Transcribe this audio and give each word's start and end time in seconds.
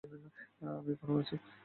আমি 0.71 0.91
এখনো 0.93 1.13
আছি। 1.21 1.35